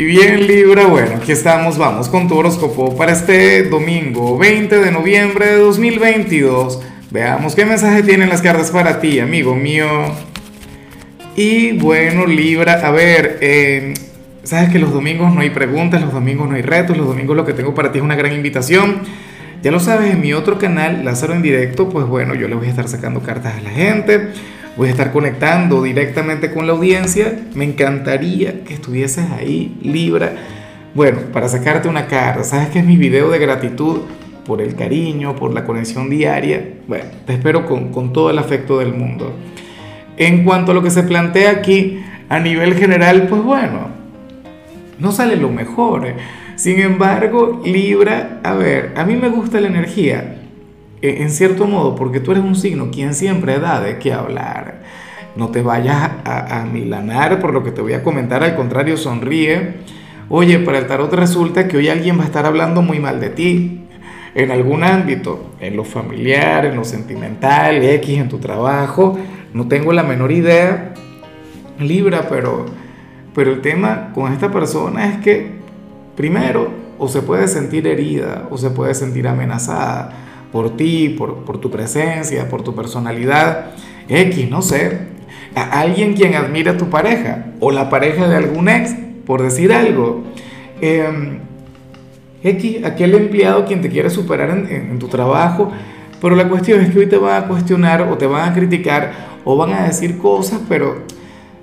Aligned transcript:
Y 0.00 0.06
bien 0.06 0.46
Libra, 0.46 0.86
bueno, 0.86 1.16
aquí 1.16 1.30
estamos, 1.30 1.76
vamos 1.76 2.08
con 2.08 2.26
tu 2.26 2.34
horóscopo 2.34 2.96
para 2.96 3.12
este 3.12 3.64
domingo 3.64 4.38
20 4.38 4.78
de 4.78 4.90
noviembre 4.90 5.44
de 5.44 5.56
2022. 5.58 6.80
Veamos 7.10 7.54
qué 7.54 7.66
mensaje 7.66 8.02
tienen 8.02 8.30
las 8.30 8.40
cartas 8.40 8.70
para 8.70 8.98
ti, 8.98 9.20
amigo 9.20 9.54
mío. 9.54 9.86
Y 11.36 11.72
bueno 11.72 12.24
Libra, 12.24 12.80
a 12.82 12.90
ver, 12.90 13.40
eh, 13.42 13.92
sabes 14.42 14.70
que 14.70 14.78
los 14.78 14.90
domingos 14.90 15.34
no 15.34 15.42
hay 15.42 15.50
preguntas, 15.50 16.00
los 16.00 16.14
domingos 16.14 16.48
no 16.48 16.54
hay 16.54 16.62
retos, 16.62 16.96
los 16.96 17.06
domingos 17.06 17.36
lo 17.36 17.44
que 17.44 17.52
tengo 17.52 17.74
para 17.74 17.92
ti 17.92 17.98
es 17.98 18.02
una 18.02 18.16
gran 18.16 18.32
invitación. 18.32 19.02
Ya 19.62 19.70
lo 19.70 19.80
sabes, 19.80 20.14
en 20.14 20.22
mi 20.22 20.32
otro 20.32 20.58
canal, 20.58 21.04
Lázaro 21.04 21.34
en 21.34 21.42
directo, 21.42 21.90
pues 21.90 22.06
bueno, 22.06 22.34
yo 22.34 22.48
le 22.48 22.54
voy 22.54 22.68
a 22.68 22.70
estar 22.70 22.88
sacando 22.88 23.20
cartas 23.20 23.56
a 23.58 23.60
la 23.60 23.68
gente 23.68 24.30
voy 24.76 24.88
a 24.88 24.90
estar 24.90 25.12
conectando 25.12 25.82
directamente 25.82 26.52
con 26.52 26.66
la 26.66 26.72
audiencia. 26.72 27.40
Me 27.54 27.64
encantaría 27.64 28.64
que 28.64 28.74
estuvieses 28.74 29.30
ahí, 29.30 29.76
Libra. 29.82 30.32
Bueno, 30.94 31.18
para 31.32 31.48
sacarte 31.48 31.88
una 31.88 32.06
carta, 32.06 32.44
sabes 32.44 32.68
que 32.68 32.80
es 32.80 32.84
mi 32.84 32.96
video 32.96 33.30
de 33.30 33.38
gratitud 33.38 34.00
por 34.44 34.60
el 34.60 34.74
cariño, 34.74 35.36
por 35.36 35.54
la 35.54 35.64
conexión 35.64 36.10
diaria. 36.10 36.74
Bueno, 36.88 37.04
te 37.26 37.34
espero 37.34 37.66
con, 37.66 37.92
con 37.92 38.12
todo 38.12 38.30
el 38.30 38.38
afecto 38.38 38.78
del 38.78 38.94
mundo. 38.94 39.32
En 40.16 40.44
cuanto 40.44 40.72
a 40.72 40.74
lo 40.74 40.82
que 40.82 40.90
se 40.90 41.02
plantea 41.02 41.50
aquí, 41.50 42.02
a 42.28 42.40
nivel 42.40 42.74
general, 42.74 43.26
pues 43.28 43.42
bueno, 43.42 43.88
no 44.98 45.12
sale 45.12 45.36
lo 45.36 45.50
mejor. 45.50 46.14
Sin 46.56 46.80
embargo, 46.80 47.62
Libra, 47.64 48.40
a 48.42 48.54
ver, 48.54 48.92
a 48.96 49.04
mí 49.04 49.16
me 49.16 49.28
gusta 49.28 49.60
la 49.60 49.68
energía 49.68 50.36
en 51.02 51.30
cierto 51.30 51.66
modo, 51.66 51.94
porque 51.96 52.20
tú 52.20 52.32
eres 52.32 52.44
un 52.44 52.56
signo 52.56 52.90
quien 52.90 53.14
siempre 53.14 53.58
da 53.58 53.80
de 53.80 53.98
qué 53.98 54.12
hablar. 54.12 54.80
No 55.36 55.48
te 55.48 55.62
vayas 55.62 56.10
a, 56.24 56.66
milanar 56.70 57.40
por 57.40 57.52
lo 57.52 57.62
que 57.62 57.70
te 57.70 57.80
voy 57.80 57.92
a 57.94 58.02
comentar, 58.02 58.42
al 58.42 58.56
contrario, 58.56 58.96
sonríe. 58.96 59.76
Oye, 60.28 60.58
para 60.58 60.78
el 60.78 60.86
tarot 60.86 61.12
resulta 61.12 61.68
que 61.68 61.76
hoy 61.76 61.88
alguien 61.88 62.18
va 62.18 62.24
a 62.24 62.26
estar 62.26 62.46
hablando 62.46 62.82
muy 62.82 62.98
mal 62.98 63.20
de 63.20 63.30
ti, 63.30 63.80
en 64.34 64.50
algún 64.50 64.84
ámbito, 64.84 65.54
en 65.60 65.76
lo 65.76 65.84
familiar, 65.84 66.66
en 66.66 66.76
lo 66.76 66.84
sentimental, 66.84 67.82
X, 67.82 68.18
en 68.18 68.28
tu 68.28 68.38
trabajo, 68.38 69.18
no 69.52 69.66
tengo 69.66 69.92
la 69.92 70.02
menor 70.02 70.30
idea, 70.30 70.94
Libra, 71.80 72.26
pero, 72.28 72.66
pero 73.34 73.52
el 73.52 73.60
tema 73.60 74.10
con 74.14 74.32
esta 74.32 74.50
persona 74.50 75.08
es 75.08 75.16
que, 75.18 75.50
primero, 76.16 76.70
o 76.98 77.08
se 77.08 77.22
puede 77.22 77.48
sentir 77.48 77.86
herida, 77.86 78.46
o 78.50 78.58
se 78.58 78.70
puede 78.70 78.94
sentir 78.94 79.26
amenazada, 79.26 80.29
por 80.52 80.76
ti, 80.76 81.10
por, 81.10 81.58
tu 81.60 81.70
presencia, 81.70 82.48
por 82.48 82.62
tu 82.62 82.74
personalidad, 82.74 83.72
X, 84.08 84.50
no 84.50 84.62
sé, 84.62 84.98
a 85.54 85.80
alguien 85.80 86.14
quien 86.14 86.34
admira 86.34 86.72
a 86.72 86.76
tu 86.76 86.90
pareja 86.90 87.46
o 87.60 87.70
la 87.70 87.88
pareja 87.88 88.28
de 88.28 88.36
algún 88.36 88.68
ex, 88.68 88.94
por 89.26 89.42
decir 89.42 89.72
algo. 89.72 90.24
Em, 90.80 91.38
X, 92.42 92.84
aquel 92.84 93.14
empleado 93.14 93.64
quien 93.66 93.80
te 93.80 93.90
quiere 93.90 94.10
superar 94.10 94.50
en, 94.50 94.98
tu 94.98 95.08
trabajo, 95.08 95.70
pero 96.20 96.34
la 96.34 96.48
cuestión 96.48 96.80
es 96.80 96.90
que 96.90 97.00
hoy 97.00 97.06
te 97.06 97.18
van 97.18 97.44
a 97.44 97.46
cuestionar 97.46 98.02
o 98.02 98.16
te 98.16 98.26
van 98.26 98.50
a 98.50 98.54
criticar 98.54 99.12
o 99.44 99.56
van 99.56 99.72
a 99.72 99.84
decir 99.84 100.18
cosas, 100.18 100.60
pero, 100.68 101.02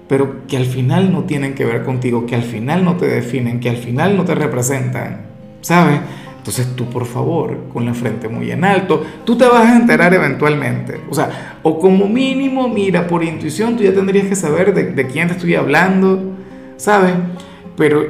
pero 0.07 0.47
que 0.47 0.55
al 0.55 0.65
final 0.65 1.11
no 1.11 1.23
tienen 1.23 1.55
que 1.55 1.65
ver 1.65 1.83
contigo, 1.83 2.25
que 2.25 2.35
al 2.35 2.43
final 2.43 2.85
no 2.85 2.95
te 2.95 3.07
definen, 3.07 3.59
que 3.59 3.69
al 3.69 3.77
final 3.77 4.15
no 4.15 4.23
te 4.23 4.35
representan, 4.35 5.25
¿sabes? 5.61 5.99
Entonces 6.47 6.77
tú, 6.77 6.85
por 6.85 7.05
favor, 7.05 7.65
con 7.73 7.85
la 7.85 7.93
frente 7.93 8.29
muy 8.29 8.49
en 8.51 8.63
alto, 8.63 9.03
tú 9.25 9.37
te 9.37 9.45
vas 9.45 9.65
a 9.65 9.75
enterar 9.75 10.13
eventualmente. 10.13 11.01
O 11.09 11.13
sea, 11.13 11.59
o 11.61 11.77
como 11.77 12.07
mínimo, 12.07 12.69
mira, 12.69 13.05
por 13.05 13.21
intuición 13.21 13.75
tú 13.75 13.83
ya 13.83 13.93
tendrías 13.93 14.27
que 14.27 14.35
saber 14.37 14.73
de, 14.73 15.07
quién 15.07 15.27
te 15.27 15.33
estoy 15.33 15.55
hablando, 15.55 16.37
¿sabes? 16.77 17.15
Pero 17.75 18.01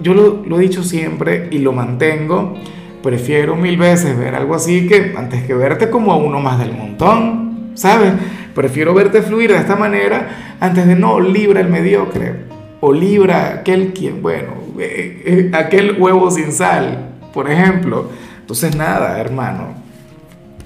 yo 0.00 0.12
lo, 0.12 0.44
lo, 0.44 0.58
he 0.58 0.62
dicho 0.62 0.82
siempre 0.82 1.50
y 1.52 1.58
lo 1.58 1.72
mantengo, 1.72 2.56
prefiero 3.00 3.54
mil 3.54 3.76
veces 3.76 4.18
ver 4.18 4.34
algo 4.34 4.56
así 4.56 4.88
que 4.88 5.14
antes 5.16 5.44
que 5.44 5.54
verte 5.54 5.88
como 5.88 6.10
a 6.12 6.16
uno 6.16 6.40
más 6.40 6.58
del 6.58 6.72
montón, 6.72 7.70
¿sabes? 7.74 8.12
Prefiero 8.56 8.92
verte 8.92 9.22
fluir 9.22 9.52
de 9.52 9.58
esta 9.58 9.76
manera 9.76 10.56
antes 10.58 10.84
de 10.84 10.96
no, 10.96 11.20
libra 11.20 11.60
el 11.60 11.68
mediocre 11.68 12.34
o 12.80 12.92
libra 12.92 13.58
aquel 13.60 13.92
quien, 13.92 14.20
bueno, 14.20 14.48
eh, 14.80 15.22
eh, 15.24 15.50
aquel 15.54 15.94
huevo 16.00 16.28
sin 16.28 16.50
sal, 16.50 17.11
por 17.32 17.50
ejemplo. 17.50 18.08
Entonces, 18.40 18.76
nada, 18.76 19.18
hermano. 19.18 19.74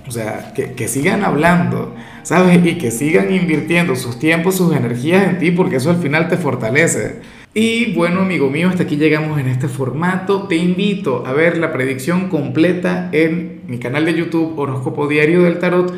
O 0.08 0.10
sea, 0.12 0.52
que, 0.54 0.88
sigan 0.88 1.24
hablando, 1.24 1.94
¿sabes? 2.22 2.64
Y 2.64 2.78
que 2.78 2.92
sigan 2.92 3.32
invirtiendo 3.32 3.96
sus 3.96 4.18
tiempos, 4.18 4.56
sus 4.56 4.74
energías 4.74 5.28
en 5.28 5.38
ti, 5.38 5.50
porque 5.50 5.76
eso 5.76 5.90
al 5.90 5.96
final 5.96 6.28
te 6.28 6.36
fortalece. 6.36 7.20
Y 7.54 7.92
bueno, 7.94 8.20
amigo 8.20 8.48
mío, 8.48 8.68
hasta 8.68 8.84
aquí 8.84 8.96
llegamos 8.96 9.40
en 9.40 9.48
este 9.48 9.66
formato. 9.66 10.46
Te 10.46 10.56
invito 10.56 11.24
a 11.26 11.32
ver 11.32 11.58
la 11.58 11.72
predicción 11.72 12.28
completa 12.28 13.08
en 13.12 13.62
mi 13.66 13.78
canal 13.78 14.04
de 14.04 14.14
YouTube 14.14 14.56
Horóscopo 14.56 15.08
Diario 15.08 15.42
del 15.42 15.58
Tarot 15.58 15.92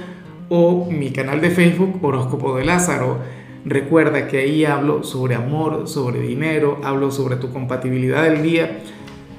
o 0.49 0.89
mi 0.91 1.11
canal 1.11 1.43
de 1.43 1.51
Facebook 1.51 1.99
Horóscopo 2.03 2.57
de 2.57 2.65
Lázaro. 2.65 3.19
Recuerda 3.67 4.29
que 4.29 4.39
ahí 4.39 4.65
hablo 4.65 5.03
sobre 5.03 5.35
amor, 5.35 5.89
sobre 5.89 6.21
dinero, 6.21 6.81
hablo 6.83 7.11
sobre 7.11 7.37
tu 7.37 7.53
compatibilidad 7.53 8.23
del 8.23 8.43
día 8.43 8.81